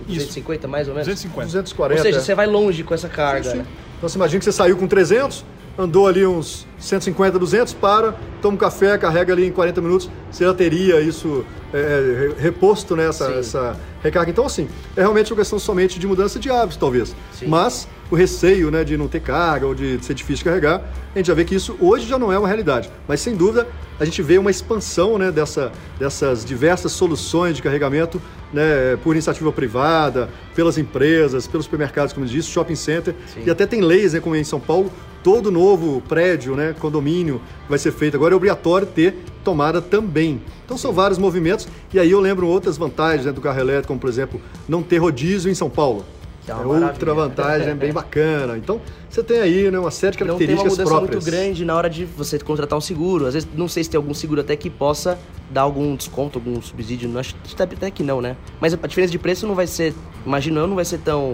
250 0.05 0.59
isso. 0.59 0.69
mais 0.69 0.87
ou 0.87 0.93
menos? 0.93 1.07
250. 1.07 1.45
240. 1.45 1.99
Ou 1.99 2.05
seja, 2.05 2.21
você 2.21 2.35
vai 2.35 2.45
longe 2.45 2.83
com 2.83 2.93
essa 2.93 3.09
carga. 3.09 3.49
Sim, 3.49 3.57
sim. 3.57 3.65
Então 3.97 4.09
você 4.09 4.17
imagina 4.17 4.39
que 4.39 4.45
você 4.45 4.51
saiu 4.51 4.77
com 4.77 4.87
300, 4.87 5.43
andou 5.77 6.07
ali 6.07 6.25
uns 6.25 6.65
150, 6.79 7.37
200, 7.37 7.73
para, 7.73 8.15
toma 8.41 8.55
um 8.55 8.57
café, 8.57 8.97
carrega 8.97 9.33
ali 9.33 9.45
em 9.47 9.51
40 9.51 9.81
minutos, 9.81 10.09
você 10.31 10.43
já 10.43 10.53
teria 10.53 10.99
isso 10.99 11.45
é, 11.73 12.33
é 12.37 12.41
reposto 12.41 12.95
né, 12.95 13.07
essa 13.07 13.77
recarga. 14.01 14.31
Então, 14.31 14.45
assim, 14.45 14.67
é 14.95 15.01
realmente 15.01 15.31
uma 15.31 15.37
questão 15.37 15.59
somente 15.59 15.99
de 15.99 16.07
mudança 16.07 16.39
de 16.39 16.49
hábitos, 16.49 16.77
talvez. 16.77 17.15
Sim. 17.33 17.47
Mas 17.47 17.87
o 18.09 18.15
receio 18.15 18.71
né, 18.71 18.83
de 18.83 18.95
não 18.95 19.07
ter 19.07 19.19
carga 19.19 19.67
ou 19.67 19.75
de 19.75 20.03
ser 20.03 20.13
difícil 20.13 20.37
de 20.37 20.43
carregar, 20.45 20.81
a 21.13 21.17
gente 21.17 21.27
já 21.27 21.33
vê 21.33 21.43
que 21.43 21.55
isso 21.55 21.75
hoje 21.79 22.07
já 22.07 22.17
não 22.17 22.31
é 22.31 22.39
uma 22.39 22.47
realidade. 22.47 22.89
Mas, 23.07 23.19
sem 23.21 23.35
dúvida, 23.35 23.67
a 23.99 24.05
gente 24.05 24.21
vê 24.21 24.37
uma 24.37 24.49
expansão 24.49 25.17
né, 25.17 25.31
dessa, 25.31 25.71
dessas 25.99 26.45
diversas 26.45 26.91
soluções 26.91 27.55
de 27.55 27.61
carregamento 27.61 28.21
né, 28.53 28.97
por 29.03 29.13
iniciativa 29.13 29.51
privada, 29.51 30.29
pelas 30.55 30.77
empresas, 30.77 31.47
pelos 31.47 31.65
supermercados, 31.65 32.13
como 32.13 32.25
eu 32.25 32.29
disse, 32.29 32.49
shopping 32.49 32.75
center. 32.75 33.13
Sim. 33.33 33.43
E 33.45 33.49
até 33.49 33.65
tem 33.65 33.81
leis, 33.81 34.13
né, 34.13 34.19
como 34.19 34.35
em 34.35 34.43
São 34.43 34.59
Paulo, 34.59 34.91
todo 35.27 35.51
novo 35.51 36.01
prédio, 36.07 36.55
né, 36.55 36.73
condomínio 36.79 37.41
vai 37.67 37.77
ser 37.77 37.91
feito. 37.91 38.15
Agora 38.15 38.33
é 38.33 38.37
obrigatório 38.37 38.87
ter 38.87 39.13
tomada 39.43 39.81
também. 39.81 40.41
Então 40.63 40.77
são 40.77 40.93
vários 40.93 41.19
movimentos. 41.19 41.67
E 41.93 41.99
aí 41.99 42.11
eu 42.11 42.21
lembro 42.21 42.47
outras 42.47 42.77
vantagens 42.77 43.25
né, 43.25 43.33
do 43.33 43.41
carro 43.41 43.59
elétrico, 43.59 43.89
como 43.89 43.99
por 43.99 44.09
exemplo, 44.09 44.39
não 44.69 44.81
ter 44.81 44.99
rodízio 44.99 45.51
em 45.51 45.53
São 45.53 45.69
Paulo. 45.69 46.05
É, 46.47 46.51
é 46.51 46.55
outra 46.55 47.13
vantagem, 47.13 47.67
é 47.67 47.75
bem 47.75 47.91
bacana. 47.91 48.57
Então, 48.57 48.79
você 49.09 49.21
tem 49.21 49.41
aí 49.41 49.69
né, 49.69 49.77
uma 49.77 49.91
série 49.91 50.13
de 50.13 50.19
características 50.19 50.75
próprias. 50.75 50.79
Não 50.79 50.85
tem 50.85 50.85
uma 50.85 50.85
mudança 50.85 50.89
próprias. 50.89 51.25
muito 51.25 51.25
grande 51.25 51.65
na 51.65 51.75
hora 51.75 51.89
de 51.89 52.05
você 52.05 52.39
contratar 52.39 52.77
um 52.77 52.81
seguro. 52.81 53.25
Às 53.25 53.33
vezes, 53.33 53.49
não 53.53 53.67
sei 53.67 53.83
se 53.83 53.89
tem 53.89 53.97
algum 53.97 54.13
seguro 54.13 54.39
até 54.39 54.55
que 54.55 54.69
possa 54.69 55.19
dar 55.51 55.63
algum 55.63 55.93
desconto, 55.93 56.39
algum 56.39 56.61
subsídio. 56.61 57.11
Acho 57.19 57.35
até 57.59 57.91
que 57.91 58.01
não, 58.01 58.21
né? 58.21 58.37
Mas 58.61 58.73
a 58.73 58.87
diferença 58.87 59.11
de 59.11 59.19
preço 59.19 59.45
não 59.45 59.55
vai 59.55 59.67
ser, 59.67 59.93
imagino 60.25 60.61
eu, 60.61 60.67
não 60.67 60.75
vai 60.77 60.85
ser 60.85 60.99
tão 60.99 61.33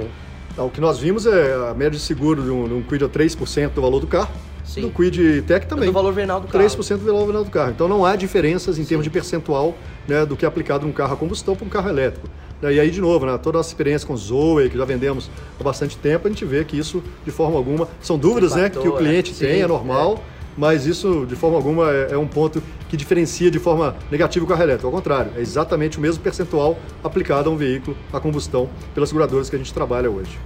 o 0.58 0.70
que 0.70 0.80
nós 0.80 1.00
vimos 1.00 1.26
é 1.26 1.54
a 1.70 1.74
média 1.74 1.98
de 1.98 2.00
seguro 2.00 2.44
de 2.44 2.50
um, 2.50 2.68
de 2.68 2.74
um 2.74 2.84
Quid 2.84 3.04
a 3.04 3.10
3% 3.10 3.70
do 3.70 3.82
valor 3.82 4.00
do 4.00 4.08
carro. 4.08 4.32
Sim. 4.64 4.82
Do 4.82 4.90
Quid 4.92 5.44
Tech 5.44 5.68
também. 5.68 5.86
É 5.86 5.88
do 5.88 5.94
valor 5.94 6.14
venal 6.14 6.40
do 6.40 6.48
carro. 6.48 6.64
3% 6.64 6.98
do 6.98 7.06
valor 7.06 7.28
venal 7.28 7.44
do 7.44 7.52
carro. 7.52 7.72
Então 7.72 7.88
não 7.88 8.06
há 8.06 8.16
diferenças 8.16 8.78
em 8.78 8.84
Sim. 8.84 8.90
termos 8.90 9.04
de 9.04 9.10
percentual 9.10 9.76
né, 10.08 10.26
do 10.26 10.36
que 10.36 10.46
é 10.46 10.48
aplicado 10.48 10.86
num 10.86 10.94
carro 10.94 11.14
a 11.14 11.18
combustão 11.18 11.56
para 11.56 11.66
um 11.66 11.70
carro 11.70 11.90
elétrico. 11.90 12.28
E 12.62 12.80
aí, 12.80 12.90
de 12.90 13.02
novo, 13.02 13.26
né, 13.26 13.38
toda 13.38 13.58
a 13.58 13.60
nossa 13.60 13.70
experiência 13.70 14.08
com 14.08 14.16
Zoe, 14.16 14.70
que 14.70 14.78
já 14.78 14.86
vendemos 14.86 15.30
há 15.60 15.64
bastante 15.64 15.98
tempo, 15.98 16.28
a 16.28 16.32
gente 16.32 16.46
vê 16.46 16.64
que 16.64 16.78
isso, 16.78 17.04
de 17.26 17.32
forma 17.32 17.58
alguma, 17.58 17.90
são 18.02 18.18
dúvidas 18.18 18.56
né, 18.56 18.70
que 18.70 18.88
o 18.88 18.96
cliente 18.96 19.32
né? 19.32 19.38
tem, 19.40 19.62
é 19.62 19.68
normal. 19.68 20.24
É 20.30 20.33
mas 20.58 20.86
isso 20.86 21.26
de 21.26 21.36
forma 21.36 21.58
alguma 21.58 21.92
é, 21.92 22.12
é, 22.12 22.18
um 22.18 22.28
ponto 22.28 22.62
que 22.90 22.98
diferencia 22.98 23.50
de 23.50 23.60
forma 23.60 23.96
negativa 24.12 24.46
o 24.46 24.48
carro 24.48 24.64
elétrico. 24.64 24.88
Ao 24.88 24.94
contrário, 24.94 25.32
é 25.36 25.42
exatamente 25.42 25.98
o 25.98 26.02
mesmo 26.02 26.24
percentual 26.24 26.78
aplicado 27.04 27.50
a 27.50 27.54
um 27.54 27.58
veículo 27.58 27.98
a 28.12 28.20
combustão 28.20 28.70
pelas 28.94 29.10
seguradoras 29.10 29.50
que 29.50 29.56
a 29.56 29.60
gente 29.60 29.74
trabalha 29.74 30.10
hoje. 30.10 30.38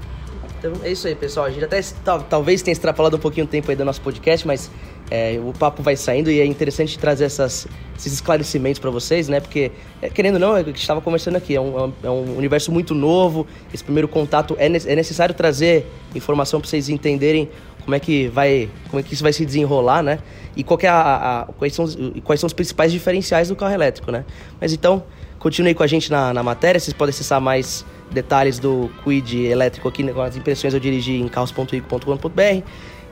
Então 0.59 0.73
é 0.83 0.91
isso 0.91 1.07
aí, 1.07 1.15
pessoal. 1.15 1.45
A 1.45 1.49
gente 1.49 1.63
até 1.63 1.79
tal, 2.03 2.21
talvez 2.21 2.61
tenha 2.61 2.73
extrapolado 2.73 3.17
um 3.17 3.19
pouquinho 3.19 3.45
o 3.45 3.49
tempo 3.49 3.69
aí 3.69 3.75
do 3.75 3.85
nosso 3.85 4.01
podcast, 4.01 4.45
mas 4.47 4.71
é, 5.09 5.39
o 5.43 5.53
papo 5.53 5.83
vai 5.83 5.95
saindo 5.95 6.31
e 6.31 6.39
é 6.39 6.45
interessante 6.45 6.97
trazer 6.97 7.25
essas, 7.25 7.67
esses 7.97 8.13
esclarecimentos 8.13 8.79
para 8.79 8.89
vocês, 8.89 9.27
né? 9.27 9.39
Porque, 9.39 9.71
é, 10.01 10.09
querendo 10.09 10.35
ou 10.35 10.39
não, 10.39 10.57
é 10.57 10.61
o 10.61 10.63
que 10.63 10.69
a 10.69 10.73
gente 10.73 10.81
estava 10.81 10.99
conversando 10.99 11.35
aqui, 11.35 11.55
é 11.55 11.61
um, 11.61 11.93
é 12.03 12.09
um 12.09 12.37
universo 12.37 12.71
muito 12.71 12.93
novo, 12.93 13.47
esse 13.73 13.83
primeiro 13.83 14.07
contato 14.07 14.55
é, 14.59 14.65
é 14.65 14.95
necessário 14.95 15.33
trazer 15.33 15.85
informação 16.15 16.59
para 16.59 16.69
vocês 16.69 16.89
entenderem 16.89 17.49
como 17.87 17.95
é 17.95 18.01
que 18.01 18.27
vai, 18.27 18.69
como 18.89 18.99
é 18.99 19.03
que 19.03 19.13
isso 19.13 19.23
vai 19.23 19.31
se 19.31 19.45
desenrolar, 19.45 20.03
né? 20.03 20.19
E 20.57 20.61
qual 20.61 20.77
é 20.83 20.89
a, 20.89 21.45
a, 21.47 21.53
quais, 21.53 21.73
são, 21.73 21.85
quais 22.21 22.37
são 22.37 22.47
os 22.47 22.51
principais 22.51 22.91
diferenciais 22.91 23.47
do 23.47 23.55
carro 23.55 23.73
elétrico, 23.73 24.11
né? 24.11 24.25
Mas 24.59 24.73
então, 24.73 25.05
continue 25.39 25.73
com 25.73 25.83
a 25.83 25.87
gente 25.87 26.11
na, 26.11 26.33
na 26.33 26.43
matéria, 26.43 26.81
vocês 26.81 26.93
podem 26.93 27.11
acessar 27.11 27.39
mais 27.39 27.85
detalhes 28.11 28.59
do 28.59 28.91
Quid 29.05 29.45
elétrico 29.45 29.87
aqui, 29.87 30.03
com 30.03 30.19
as 30.19 30.35
impressões 30.35 30.73
eu 30.73 30.81
dirigi 30.81 31.13
em 31.13 31.29
carros.rico.com.br 31.29 32.61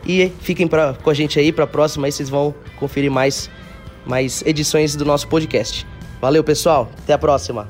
E 0.06 0.30
fiquem 0.42 0.68
pra, 0.68 0.94
com 0.94 1.10
a 1.10 1.14
gente 1.14 1.40
aí 1.40 1.54
para 1.54 1.64
a 1.64 1.68
próxima, 1.68 2.08
aí 2.08 2.12
vocês 2.12 2.28
vão 2.28 2.54
conferir 2.78 3.10
mais, 3.10 3.50
mais 4.06 4.44
edições 4.46 4.94
do 4.94 5.06
nosso 5.06 5.26
podcast. 5.30 5.88
Valeu, 6.20 6.44
pessoal. 6.44 6.92
Até 7.02 7.14
a 7.14 7.18
próxima. 7.18 7.70